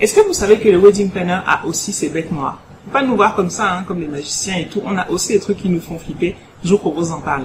[0.00, 2.58] Est-ce que vous savez que le wedding planner a aussi ses bêtes noires?
[2.86, 4.80] Faut pas nous voir comme ça, hein, comme les magiciens et tout.
[4.86, 6.36] On a aussi des trucs qui nous font flipper.
[6.64, 7.44] Je vous propose d'en parler.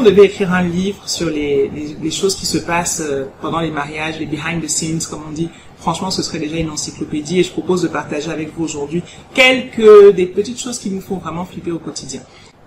[0.00, 1.70] On devait écrire un livre sur les,
[2.10, 5.50] choses qui se passent euh, pendant les mariages, les behind the scenes, comme on dit,
[5.78, 9.02] franchement, ce serait déjà une encyclopédie et je propose de partager avec vous aujourd'hui
[9.34, 12.22] quelques des petites choses qui nous font vraiment flipper au quotidien.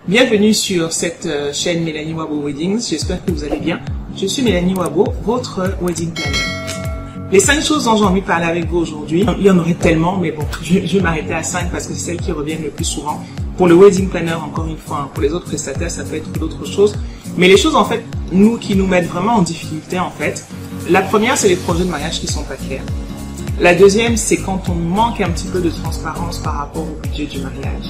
[0.07, 2.87] Bienvenue sur cette euh, chaîne Mélanie Wabo Weddings.
[2.89, 3.79] J'espère que vous allez bien.
[4.15, 6.37] Je suis Mélanie Wabo, votre wedding planner.
[7.31, 9.73] Les cinq choses dont j'ai envie de parler avec vous aujourd'hui, il y en aurait
[9.73, 12.63] tellement, mais bon, je, je vais m'arrêter à cinq parce que c'est celles qui reviennent
[12.63, 13.23] le plus souvent.
[13.57, 16.31] Pour le wedding planner, encore une fois, hein, pour les autres prestataires, ça peut être
[16.39, 16.95] d'autres choses.
[17.37, 20.43] Mais les choses, en fait, nous, qui nous mettent vraiment en difficulté, en fait,
[20.89, 22.83] la première, c'est les projets de mariage qui sont pas clairs.
[23.59, 27.25] La deuxième, c'est quand on manque un petit peu de transparence par rapport au budget
[27.27, 27.85] du mariage.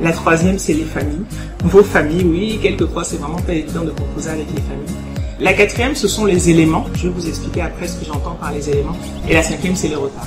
[0.00, 1.24] La troisième, c'est les familles.
[1.62, 4.96] Vos familles, oui, quelquefois, c'est vraiment pas évident de composer avec les familles.
[5.40, 6.86] La quatrième, ce sont les éléments.
[6.94, 8.96] Je vais vous expliquer après ce que j'entends par les éléments.
[9.28, 10.26] Et la cinquième, c'est les repas.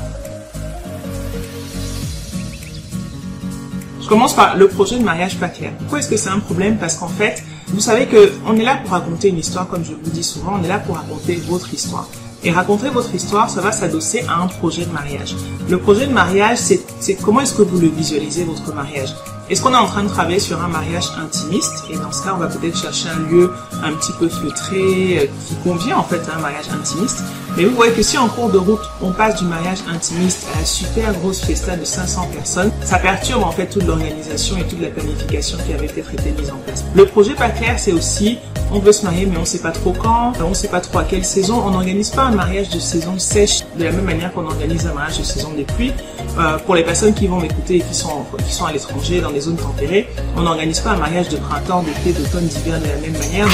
[4.05, 5.71] Je commence par le projet de mariage pas clair.
[5.79, 6.77] Pourquoi est-ce que c'est un problème?
[6.77, 9.93] Parce qu'en fait, vous savez que on est là pour raconter une histoire, comme je
[9.93, 12.07] vous dis souvent, on est là pour raconter votre histoire.
[12.43, 15.35] Et raconter votre histoire, ça va s'adosser à un projet de mariage.
[15.67, 19.09] Le projet de mariage, c'est comment est-ce que vous le visualisez, votre mariage?
[19.47, 21.83] Est-ce qu'on est en train de travailler sur un mariage intimiste?
[21.91, 23.51] Et dans ce cas, on va peut-être chercher un lieu
[23.83, 27.19] un petit peu feutré, euh, qui convient en fait à un mariage intimiste.
[27.55, 30.59] Mais vous voyez que si en cours de route, on passe du mariage intimiste à
[30.59, 34.81] la super grosse fiesta de 500 personnes, ça perturbe en fait toute l'organisation et toute
[34.81, 36.83] la planification qui avait peut-être été mise en place.
[36.95, 38.39] Le projet pas clair, c'est aussi
[38.71, 41.03] on veut se marier mais on sait pas trop quand, on sait pas trop à
[41.03, 41.61] quelle saison.
[41.65, 44.93] On n'organise pas un mariage de saison sèche de la même manière qu'on organise un
[44.93, 45.93] mariage de saison des pluies.
[46.37, 49.29] Euh, pour les personnes qui vont m'écouter et qui sont qui sont à l'étranger dans
[49.39, 53.17] zones tempérées, on n'organise pas un mariage de printemps, d'été, d'automne, d'hiver de la même
[53.19, 53.47] manière.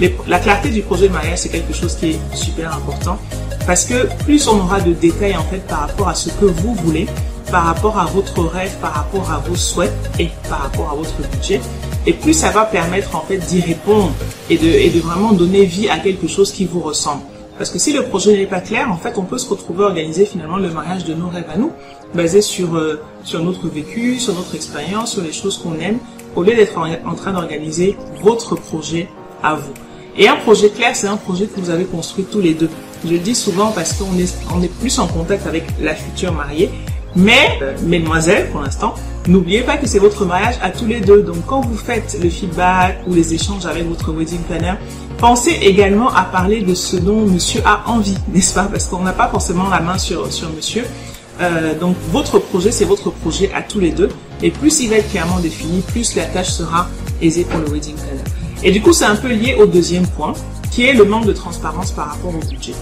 [0.00, 3.18] Donc la clarté du projet de mariage c'est quelque chose qui est super important
[3.66, 6.74] parce que plus on aura de détails en fait par rapport à ce que vous
[6.74, 7.06] voulez,
[7.50, 11.16] par rapport à votre rêve, par rapport à vos souhaits et par rapport à votre
[11.32, 11.60] budget,
[12.06, 14.12] et plus ça va permettre en fait d'y répondre
[14.50, 17.22] et de vraiment donner vie à quelque chose qui vous ressemble.
[17.58, 19.86] Parce que si le projet n'est pas clair, en fait, on peut se retrouver à
[19.86, 21.72] organiser finalement le mariage de nos rêves à nous,
[22.14, 25.98] basé sur, euh, sur notre vécu, sur notre expérience, sur les choses qu'on aime,
[26.34, 29.08] au lieu d'être en, train d'organiser votre projet
[29.42, 29.72] à vous.
[30.18, 32.70] Et un projet clair, c'est un projet que vous avez construit tous les deux.
[33.04, 36.32] Je le dis souvent parce qu'on est, on est plus en contact avec la future
[36.32, 36.70] mariée.
[37.14, 38.94] Mais, euh, mesdemoiselles, pour l'instant,
[39.26, 41.22] n'oubliez pas que c'est votre mariage à tous les deux.
[41.22, 44.74] Donc, quand vous faites le feedback ou les échanges avec votre wedding planner,
[45.18, 48.64] pensez également à parler de ce dont monsieur a envie, n'est-ce pas?
[48.64, 50.84] Parce qu'on n'a pas forcément la main sur, sur monsieur.
[51.40, 54.08] Euh, donc, votre projet, c'est votre projet à tous les deux.
[54.42, 56.88] Et plus il va être clairement défini, plus la tâche sera
[57.22, 58.22] aisée pour le wedding planner.
[58.62, 60.34] Et du coup, c'est un peu lié au deuxième point,
[60.70, 62.74] qui est le manque de transparence par rapport au budget.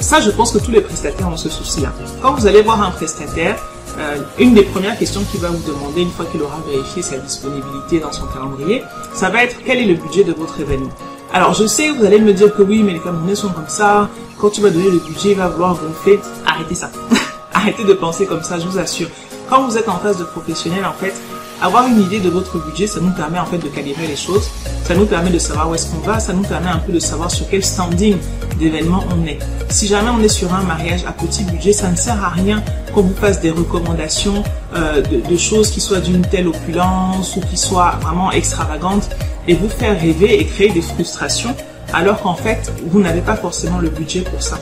[0.00, 1.92] Ça, je pense que tous les prestataires ont ce souci-là.
[2.22, 3.56] Quand vous allez voir un prestataire,
[3.98, 7.18] euh, une des premières questions qu'il va vous demander une fois qu'il aura vérifié sa
[7.18, 8.82] disponibilité dans son calendrier,
[9.12, 10.90] ça va être quel est le budget de votre événement?
[11.32, 14.08] Alors je sais, vous allez me dire que oui, mais les Camerounais sont comme ça.
[14.38, 16.20] Quand tu vas donner le budget, il va vouloir gonfler.
[16.46, 16.90] Arrêtez ça.
[17.52, 19.08] Arrêtez de penser comme ça, je vous assure.
[19.50, 21.14] Quand vous êtes en face de professionnels, en fait,
[21.60, 24.48] avoir une idée de votre budget, ça nous permet en fait de calibrer les choses.
[24.84, 26.20] Ça nous permet de savoir où est-ce qu'on va.
[26.20, 28.16] Ça nous permet un peu de savoir sur quel standing
[28.58, 29.38] d'événement on est.
[29.68, 32.62] Si jamais on est sur un mariage à petit budget, ça ne sert à rien
[32.94, 34.42] qu'on vous fasse des recommandations
[34.74, 39.08] euh, de, de, choses qui soient d'une telle opulence ou qui soient vraiment extravagantes
[39.46, 41.54] et vous faire rêver et créer des frustrations
[41.92, 44.58] alors qu'en fait, vous n'avez pas forcément le budget pour ça.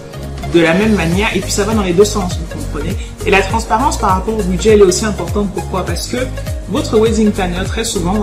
[0.56, 2.96] De la même manière, et puis ça va dans les deux sens, vous comprenez.
[3.26, 5.50] Et la transparence par rapport au budget, elle est aussi importante.
[5.52, 5.84] Pourquoi?
[5.84, 6.16] Parce que
[6.70, 8.22] votre wedding planner, très souvent,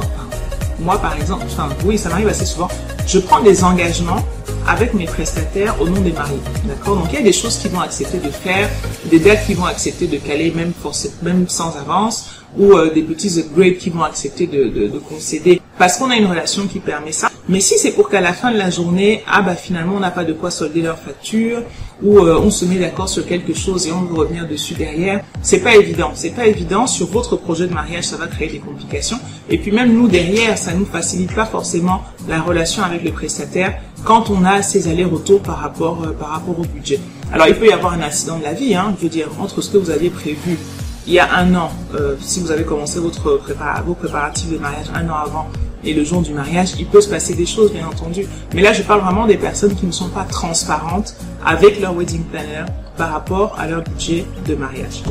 [0.79, 2.69] moi par exemple, enfin oui, ça m'arrive assez souvent,
[3.05, 4.25] je prends des engagements
[4.67, 6.39] avec mes prestataires au nom des mariés.
[6.65, 6.95] D'accord?
[6.95, 8.67] Donc il y a des choses qu'ils vont accepter de faire,
[9.11, 10.73] des dates qu'ils vont accepter de caler même,
[11.21, 15.97] même sans avance, ou euh, des petits upgrades qu'ils vont accepter de, de concéder parce
[15.97, 17.29] qu'on a une relation qui permet ça.
[17.49, 20.11] Mais si c'est pour qu'à la fin de la journée, ah bah finalement on n'a
[20.11, 21.61] pas de quoi solder leur facture
[22.01, 25.21] ou euh, on se met d'accord sur quelque chose et on veut revenir dessus derrière,
[25.41, 26.11] c'est pas évident.
[26.13, 29.17] C'est pas évident sur votre projet de mariage, ça va créer des complications.
[29.49, 33.77] Et puis même nous derrière, ça nous facilite pas forcément la relation avec le prestataire
[34.05, 36.99] quand on a ces allers-retours par rapport euh, par rapport au budget.
[37.33, 39.61] Alors il peut y avoir un accident de la vie, hein, je veux dire entre
[39.61, 40.57] ce que vous aviez prévu
[41.05, 44.57] il y a un an, euh, si vous avez commencé votre prépara vos préparatifs de
[44.57, 45.49] mariage un an avant,
[45.85, 48.25] et le jour du mariage, il peut se passer des choses, bien entendu.
[48.53, 51.15] Mais là, je parle vraiment des personnes qui ne sont pas transparentes
[51.45, 52.65] avec leur wedding planner
[52.97, 55.03] par rapport à leur budget de mariage.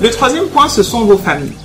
[0.00, 1.56] Le troisième point, ce sont vos familles.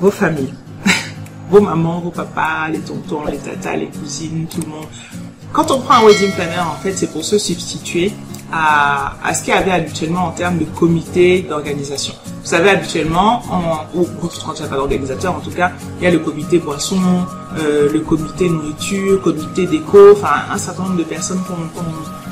[0.00, 0.54] Vos familles.
[1.50, 4.86] vos mamans, vos papas, les tontons, les tatas, les cousines, tout le monde.
[5.52, 8.12] Quand on prend un wedding planner, en fait, c'est pour se substituer
[8.52, 12.14] à, à ce qu'il y avait habituellement en termes de comité d'organisation.
[12.42, 16.04] Vous savez, habituellement, en, ou quand il n'y a pas d'organisateur, en tout cas, il
[16.04, 16.96] y a le comité boisson,
[17.58, 21.40] euh, le comité nourriture, comité déco, enfin un certain nombre de personnes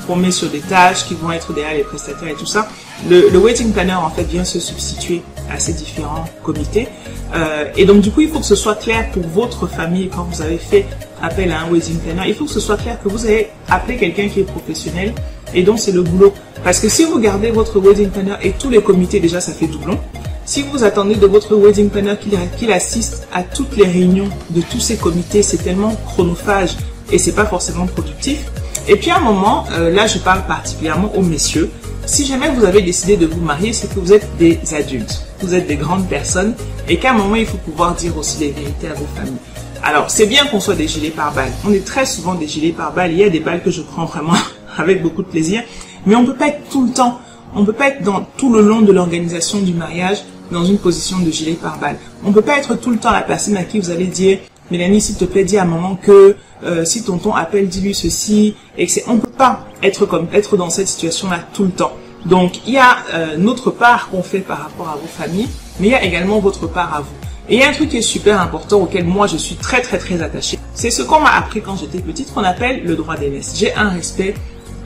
[0.06, 2.66] qu'on met sur des tâches qui vont être derrière les prestataires et tout ça.
[3.08, 6.88] Le, le wedding planner, en fait, vient se substituer à ces différents comités.
[7.34, 10.24] Euh, et donc, du coup, il faut que ce soit clair pour votre famille quand
[10.24, 10.86] vous avez fait
[11.22, 12.22] appel à un wedding planner.
[12.26, 15.14] Il faut que ce soit clair que vous avez appelé quelqu'un qui est professionnel
[15.54, 16.32] et donc c'est le boulot.
[16.62, 19.66] Parce que si vous gardez votre wedding planner et tous les comités, déjà ça fait
[19.66, 19.98] doublon.
[20.44, 22.14] Si vous attendez de votre wedding planner
[22.58, 26.76] qu'il assiste à toutes les réunions de tous ces comités, c'est tellement chronophage
[27.12, 28.44] et c'est pas forcément productif.
[28.88, 31.70] Et puis à un moment, euh, là je parle particulièrement aux messieurs,
[32.06, 35.54] si jamais vous avez décidé de vous marier, c'est que vous êtes des adultes, vous
[35.54, 36.54] êtes des grandes personnes
[36.88, 39.38] et qu'à un moment il faut pouvoir dire aussi les vérités à vos familles.
[39.82, 41.52] Alors c'est bien qu'on soit des gilets par balles.
[41.66, 43.12] On est très souvent des gilets par balles.
[43.12, 44.34] Il y a des balles que je prends vraiment
[44.80, 45.62] avec beaucoup de plaisir.
[46.06, 47.20] Mais on peut pas être tout le temps,
[47.54, 50.18] on peut pas être dans tout le long de l'organisation du mariage
[50.50, 51.98] dans une position de gilet pare-balles.
[52.24, 54.38] On peut pas être tout le temps la personne à qui vous allez dire
[54.70, 58.54] Mélanie, s'il te plaît, dis à maman que euh, si tonton appelle, dis-lui ceci.
[58.78, 61.92] Et que on peut pas être comme être dans cette situation-là tout le temps.
[62.26, 65.48] Donc il y a euh, notre part qu'on fait par rapport à vos familles,
[65.80, 67.14] mais il y a également votre part à vous.
[67.48, 69.80] Et il y a un truc qui est super important auquel moi je suis très
[69.80, 70.58] très très attachée.
[70.74, 73.54] C'est ce qu'on m'a appris quand j'étais petite qu'on appelle le droit d'aînesse.
[73.58, 74.34] J'ai un respect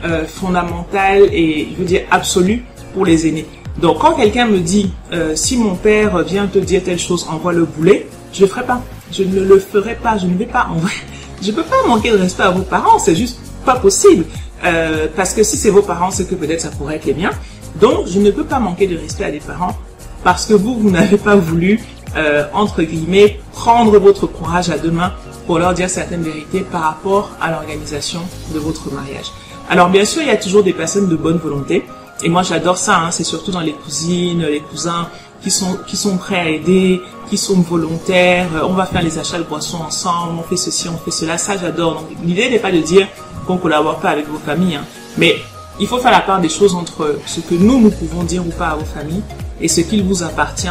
[0.04, 3.46] euh, fondamental et je veux dire absolu pour les aînés.
[3.78, 7.52] Donc quand quelqu'un me dit euh, si mon père vient te dire telle chose, envoie
[7.52, 8.82] le boulet, je le ferai pas.
[9.10, 10.16] Je ne le ferai pas.
[10.18, 10.96] Je ne vais pas envoyer.
[11.42, 12.98] Je peux pas manquer de respect à vos parents.
[12.98, 14.24] C'est juste pas possible.
[14.64, 17.32] Euh, parce que si c'est vos parents, c'est que peut-être ça pourrait être les miens.
[17.80, 19.76] Donc je ne peux pas manquer de respect à des parents
[20.22, 21.80] parce que vous, vous n'avez pas voulu,
[22.16, 25.12] euh, entre guillemets, prendre votre courage à deux mains
[25.46, 28.20] pour leur dire certaines vérités par rapport à l'organisation
[28.54, 29.26] de votre mariage.
[29.70, 31.84] Alors bien sûr, il y a toujours des personnes de bonne volonté.
[32.22, 32.98] Et moi, j'adore ça.
[32.98, 33.10] Hein.
[33.10, 35.08] C'est surtout dans les cousines, les cousins
[35.42, 38.48] qui sont qui sont prêts à aider, qui sont volontaires.
[38.54, 40.38] Euh, on va faire les achats de boissons ensemble.
[40.38, 41.38] On fait ceci, on fait cela.
[41.38, 41.94] Ça, j'adore.
[41.94, 43.08] Donc l'idée n'est pas de dire
[43.46, 44.84] qu'on collabore pas avec vos familles, hein.
[45.18, 45.36] mais
[45.78, 48.50] il faut faire la part des choses entre ce que nous nous pouvons dire ou
[48.50, 49.22] pas à vos familles
[49.60, 50.68] et ce qu'il vous appartient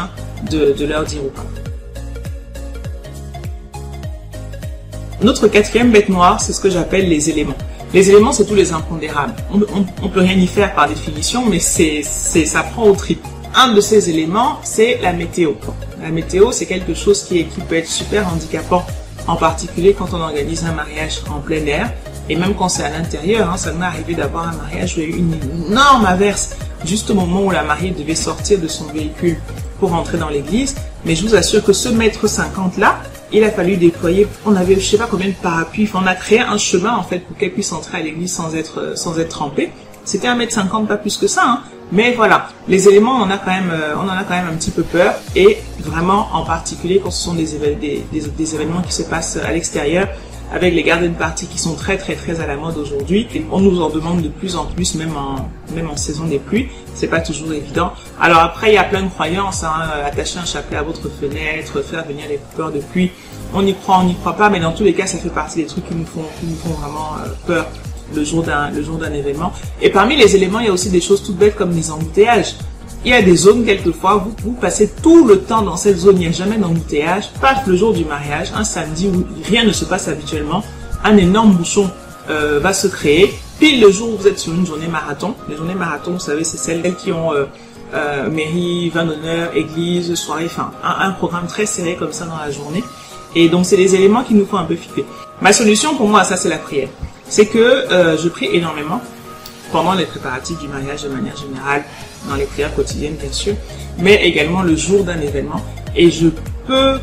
[0.49, 1.45] de, de leur dire ou pas.
[5.21, 7.57] Notre quatrième bête noire, c'est ce que j'appelle les éléments.
[7.93, 9.35] Les éléments, c'est tous les impondérables.
[9.53, 9.61] On,
[10.01, 13.23] on, peut rien y faire par définition, mais c'est, ça prend au trip.
[13.53, 15.51] Un de ces éléments, c'est la météo.
[16.01, 18.83] La météo, c'est quelque chose qui, qui peut être super handicapant,
[19.27, 21.93] en particulier quand on organise un mariage en plein air,
[22.29, 23.51] et même quand c'est à l'intérieur.
[23.51, 25.35] Hein, ça m'est arrivé d'avoir un mariage où il y a eu une
[25.69, 26.55] énorme averse,
[26.85, 29.37] juste au moment où la mariée devait sortir de son véhicule
[29.79, 30.73] pour entrer dans l'église.
[31.05, 32.97] Mais je vous assure que ce mètre 50 là,
[33.33, 36.39] il a fallu déployer, on avait je sais pas combien de parapluies, on a créé
[36.39, 39.29] un chemin en fait pour qu'elle puisse entrer à l'église sans être euh, sans être
[39.29, 39.71] trempée.
[40.05, 41.59] C'était un mètre cinquante, pas plus que ça, hein.
[41.91, 44.49] mais voilà, les éléments, on en a quand même, euh, on en a quand même
[44.51, 47.55] un petit peu peur, et vraiment en particulier quand ce sont des
[48.55, 50.09] événements qui se passent à l'extérieur,
[50.53, 53.27] avec les garden parties qui sont très très très à la mode aujourd'hui.
[53.51, 56.67] On nous en demande de plus en plus, même en, même en saison des pluies.
[56.93, 57.91] C'est pas toujours évident.
[58.21, 59.63] Alors après, il y a plein de croyances.
[59.63, 59.73] Hein,
[60.05, 63.11] attacher un chapelet à votre fenêtre, faire venir les coupeurs de pluie.
[63.55, 65.57] On y croit, on n'y croit pas, mais dans tous les cas, ça fait partie
[65.57, 67.67] des trucs qui nous font, qui nous font vraiment euh, peur
[68.15, 69.53] le jour d'un événement.
[69.81, 72.55] Et parmi les éléments, il y a aussi des choses toutes bêtes comme les embouteillages.
[73.05, 76.15] Il y a des zones, quelquefois, vous, vous passez tout le temps dans cette zone,
[76.17, 77.25] il n'y a jamais d'embouteillage.
[77.41, 80.63] Paf, le jour du mariage, un samedi où rien ne se passe habituellement,
[81.03, 81.89] un énorme bouchon
[82.29, 83.33] euh, va se créer.
[83.59, 85.35] Pile le jour où vous êtes sur une journée marathon.
[85.49, 87.45] Les journées marathon, vous savez, c'est celles qui ont euh,
[87.93, 92.37] euh, mairie, vin d'honneur, église, soirée, enfin, un, un, programme très serré comme ça dans
[92.37, 92.83] la journée.
[93.35, 95.05] Et donc, c'est des éléments qui nous font un peu flipper.
[95.41, 96.89] Ma solution pour moi, ça, c'est la prière.
[97.27, 99.01] C'est que euh, je prie énormément
[99.73, 101.83] pendant les préparatifs du mariage de manière générale,
[102.29, 103.55] dans les prières quotidiennes bien sûr,
[103.97, 105.61] mais également le jour d'un événement.
[105.95, 106.27] Et je
[106.67, 106.99] peux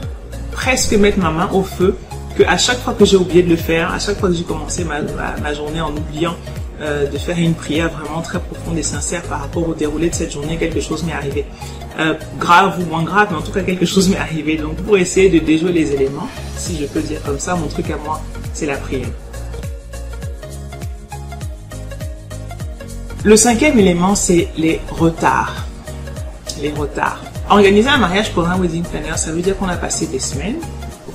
[0.52, 1.96] presque mettre ma main au feu
[2.38, 4.44] que à chaque fois que j'ai oublié de le faire, à chaque fois que j'ai
[4.44, 5.00] commencé ma,
[5.42, 6.36] ma, journée en oubliant
[6.80, 10.14] euh, de faire une prière vraiment très profonde et sincère par rapport au déroulé de
[10.14, 11.44] cette journée, quelque chose m'est arrivé.
[11.98, 14.56] Euh, grave ou moins grave, mais en tout cas quelque chose m'est arrivé.
[14.56, 17.90] Donc pour essayer de déjouer les éléments, si je peux dire comme ça, mon truc
[17.90, 18.20] à moi,
[18.52, 19.08] c'est la prière.
[23.22, 25.66] Le cinquième élément, c'est les retards.
[26.62, 27.20] Les retards.
[27.50, 30.56] Organiser un mariage pour un wedding planner, ça veut dire qu'on a passé des semaines,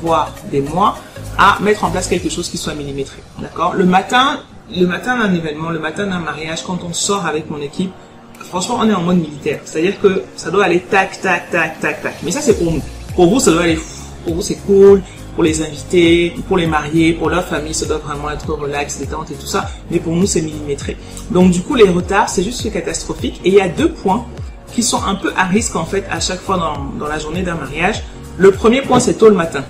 [0.03, 0.99] voire des mois,
[1.35, 3.17] à mettre en place quelque chose qui soit millimétré.
[3.39, 3.73] D'accord?
[3.73, 7.59] Le matin, le matin d'un événement, le matin d'un mariage, quand on sort avec mon
[7.59, 7.91] équipe,
[8.39, 9.61] franchement, on est en mode militaire.
[9.65, 12.15] C'est-à-dire que ça doit aller tac, tac, tac, tac, tac.
[12.21, 12.83] Mais ça, c'est pour nous.
[13.15, 13.79] Pour vous, ça doit aller
[14.25, 15.01] Pour vous, c'est cool.
[15.35, 19.31] Pour les invités, pour les mariés, pour leur famille, ça doit vraiment être relax, détente
[19.31, 19.69] et tout ça.
[19.91, 20.97] Mais pour nous, c'est millimétré.
[21.29, 23.41] Donc, du coup, les retards, c'est juste catastrophique.
[23.43, 24.25] Et il y a deux points
[24.73, 26.57] qui sont un peu à risque, en fait, à chaque fois
[26.97, 28.03] dans, la journée d'un mariage.
[28.37, 29.63] Le premier point, c'est tôt le matin.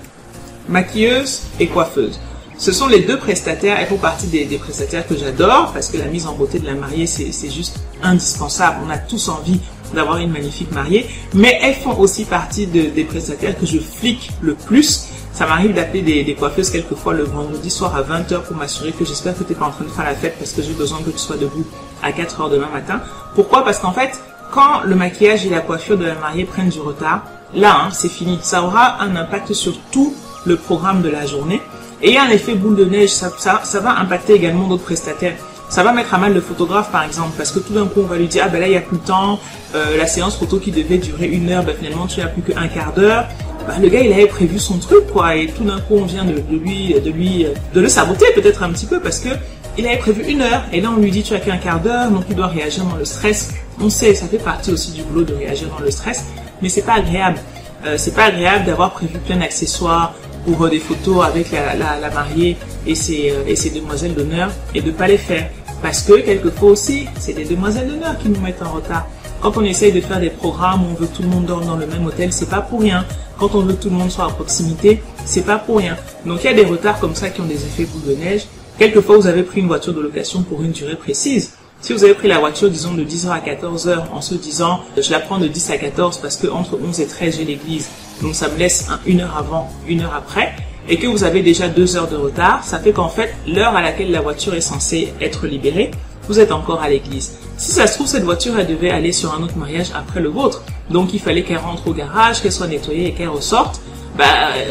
[0.68, 2.20] Maquilleuse et coiffeuse.
[2.58, 6.06] Ce sont les deux prestataires, elles font partie des, prestataires que j'adore parce que la
[6.06, 8.78] mise en beauté de la mariée, c'est juste indispensable.
[8.86, 9.60] On a tous envie
[9.94, 14.30] d'avoir une magnifique mariée, mais elles font aussi partie de, des prestataires que je flique
[14.40, 15.05] le plus.
[15.36, 19.04] Ça m'arrive d'appeler des, des, coiffeuses quelquefois le vendredi soir à 20h pour m'assurer que
[19.04, 21.00] j'espère que tu n'es pas en train de faire la fête parce que j'ai besoin
[21.02, 21.66] que tu sois debout
[22.02, 23.02] à 4h demain matin.
[23.34, 23.62] Pourquoi?
[23.62, 24.18] Parce qu'en fait,
[24.50, 28.08] quand le maquillage et la coiffure de la mariée prennent du retard, là, hein, c'est
[28.08, 28.38] fini.
[28.40, 30.14] Ça aura un impact sur tout
[30.46, 31.60] le programme de la journée.
[32.00, 35.36] Et un effet boule de neige, ça, ça, ça va impacter également d'autres prestataires.
[35.68, 38.06] Ça va mettre à mal le photographe, par exemple, parce que tout d'un coup, on
[38.06, 39.38] va lui dire, ah ben là, il n'y a plus de temps,
[39.74, 42.68] euh, la séance photo qui devait durer une heure, ben finalement, tu n'as plus qu'un
[42.68, 43.26] quart d'heure.
[43.66, 46.24] Ben, le gars, il avait prévu son truc, quoi, et tout d'un coup, on vient
[46.24, 49.30] de, de, lui, de lui, de le saboter peut-être un petit peu, parce que
[49.78, 52.10] il avait prévu une heure, et là, on lui dit, tu as qu'un quart d'heure,
[52.10, 53.50] donc il doit réagir dans le stress.
[53.80, 56.24] On sait, ça fait partie aussi du boulot de réagir dans le stress,
[56.62, 57.38] mais c'est pas agréable.
[57.84, 60.14] Euh, c'est pas agréable d'avoir prévu plein d'accessoires,
[60.46, 62.56] pour des photos avec la, la, la mariée
[62.86, 65.50] et ses, euh, et ses demoiselles d'honneur et de pas les faire.
[65.82, 69.06] Parce que quelquefois aussi, c'est des demoiselles d'honneur qui nous mettent en retard.
[69.40, 71.76] Quand on essaye de faire des programmes on veut que tout le monde dorme dans
[71.76, 73.04] le même hôtel, c'est pas pour rien.
[73.38, 75.96] Quand on veut que tout le monde soit à proximité, c'est pas pour rien.
[76.24, 78.46] Donc il y a des retards comme ça qui ont des effets boule de neige.
[78.78, 81.52] Quelquefois, vous avez pris une voiture de location pour une durée précise.
[81.80, 85.10] Si vous avez pris la voiture, disons, de 10h à 14h en se disant, je
[85.10, 87.88] la prends de 10 à 14 parce que entre 11 et 13, j'ai l'église.
[88.22, 90.52] Donc ça me laisse une heure avant, une heure après.
[90.88, 93.82] Et que vous avez déjà deux heures de retard, ça fait qu'en fait, l'heure à
[93.82, 95.90] laquelle la voiture est censée être libérée,
[96.28, 97.32] vous êtes encore à l'église.
[97.56, 100.28] Si ça se trouve, cette voiture, elle devait aller sur un autre mariage après le
[100.28, 100.62] vôtre.
[100.90, 103.80] Donc il fallait qu'elle rentre au garage, qu'elle soit nettoyée et qu'elle ressorte.
[104.16, 104.24] Bah,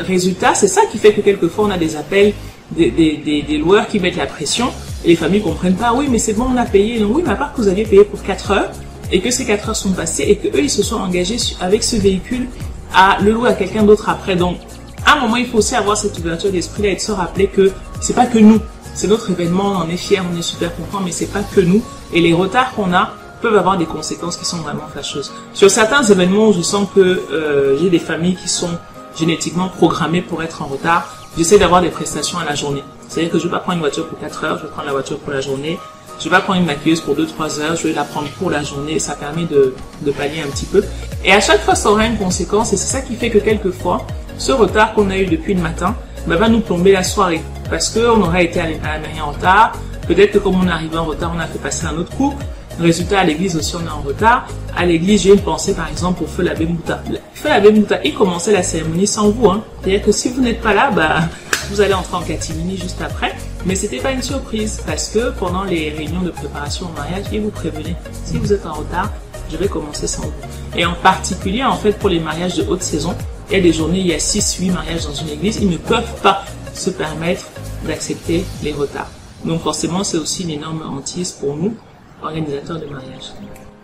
[0.08, 2.34] résultat, c'est ça qui fait que quelquefois on a des appels
[2.72, 4.72] des, des, des, loueurs qui mettent la pression
[5.04, 7.04] et les familles comprennent pas, oui, mais c'est bon, on a payé.
[7.04, 8.72] oui, mais à part que vous aviez payé pour 4 heures
[9.12, 11.84] et que ces 4 heures sont passées et que eux, ils se sont engagés avec
[11.84, 12.48] ce véhicule
[12.94, 14.36] à le louer à quelqu'un d'autre après.
[14.36, 14.58] Donc,
[15.06, 17.72] à un moment, il faut aussi avoir cette ouverture d'esprit-là et de se rappeler que
[18.02, 18.60] c'est pas que nous.
[18.96, 21.62] C'est notre événement, on en est fiers, on est super content, mais c'est pas que
[21.62, 21.84] nous.
[22.14, 23.12] Et les retards qu'on a
[23.42, 25.32] peuvent avoir des conséquences qui sont vraiment fâcheuses.
[25.54, 28.72] Sur certains événements, je sens que euh, j'ai des familles qui sont
[29.16, 32.84] génétiquement programmées pour être en retard j'essaie d'avoir des prestations à la journée.
[33.08, 34.94] C'est-à-dire que je vais pas prendre une voiture pour 4 heures, je vais prendre la
[34.94, 35.78] voiture pour la journée.
[36.18, 38.64] Je vais pas prendre une maquilleuse pour 2-3 heures, je vais la prendre pour la
[38.64, 39.00] journée.
[39.00, 40.84] Ça permet de, de pallier un petit peu.
[41.26, 42.72] Et à chaque fois, ça aura une conséquence.
[42.72, 44.06] Et c'est ça qui fait que quelquefois,
[44.38, 45.96] ce retard qu'on a eu depuis le matin
[46.28, 47.42] ben, va nous plomber la soirée.
[47.70, 49.74] Parce qu'on aurait été à la mairie en retard.
[50.08, 52.34] Peut-être que comme on est arrivé en retard, on a fait passer un autre coup.
[52.80, 54.48] Résultat, à l'église aussi, on est en retard.
[54.76, 57.02] À l'église, j'ai une pensée, par exemple, pour Feu la Mouta.
[57.34, 59.50] Feu la Mouta, il commençait la cérémonie sans vous.
[59.50, 59.64] Hein.
[59.82, 61.22] C'est-à-dire que si vous n'êtes pas là, bah,
[61.70, 63.34] vous allez entrer en catimini juste après.
[63.66, 67.42] Mais c'était pas une surprise parce que pendant les réunions de préparation au mariage, il
[67.42, 67.96] vous prévenait.
[68.24, 69.12] Si vous êtes en retard,
[69.52, 70.34] je vais commencer sans vous.
[70.78, 73.16] Et en particulier, en fait, pour les mariages de haute saison,
[73.50, 75.78] il y a des journées, il y a 6-8 mariages dans une église, ils ne
[75.78, 77.46] peuvent pas se permettre
[77.86, 79.10] d'accepter les retards.
[79.44, 81.76] Donc forcément, c'est aussi une énorme hantise pour nous,
[82.24, 83.34] organisateur de mariage.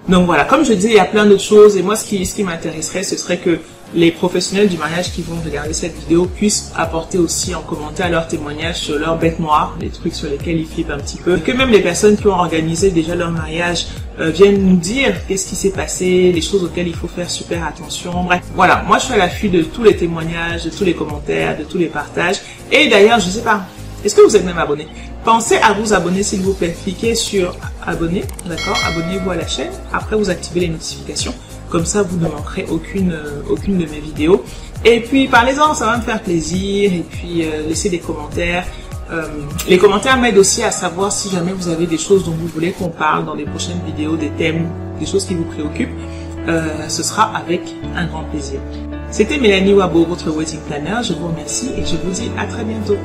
[0.09, 2.25] Donc voilà, comme je disais, il y a plein d'autres choses et moi ce qui,
[2.25, 3.59] ce qui m'intéresserait, ce serait que
[3.93, 8.27] les professionnels du mariage qui vont regarder cette vidéo puissent apporter aussi en commentaire leurs
[8.27, 11.37] témoignages sur leurs bêtes noires, les trucs sur lesquels ils flippent un petit peu.
[11.37, 13.87] Que même les personnes qui ont organisé déjà leur mariage
[14.21, 17.65] euh, viennent nous dire qu'est-ce qui s'est passé, les choses auxquelles il faut faire super
[17.65, 18.23] attention.
[18.23, 21.57] Bref, voilà, moi je suis à l'affût de tous les témoignages, de tous les commentaires,
[21.57, 22.37] de tous les partages.
[22.71, 23.65] Et d'ailleurs, je sais pas,
[24.03, 24.87] est-ce que vous êtes même abonné?
[25.23, 26.75] Pensez à vous abonner s'il vous plaît.
[26.83, 28.77] Cliquez sur abonner, d'accord?
[28.87, 29.71] Abonnez-vous à la chaîne.
[29.93, 31.33] Après, vous activez les notifications.
[31.69, 34.43] Comme ça, vous ne manquerez aucune, euh, aucune de mes vidéos.
[34.83, 36.91] Et puis, parlez-en, ça va me faire plaisir.
[36.91, 38.65] Et puis, euh, laissez des commentaires.
[39.11, 39.23] Euh,
[39.67, 42.71] les commentaires m'aident aussi à savoir si jamais vous avez des choses dont vous voulez
[42.71, 45.97] qu'on parle dans les prochaines vidéos, des thèmes, des choses qui vous préoccupent.
[46.87, 47.61] ce sera avec
[47.95, 48.59] un grand plaisir.
[49.11, 51.03] C'était Mélanie Wabo, votre wedding planner.
[51.03, 52.97] Je vous remercie et je vous dis à très bientôt.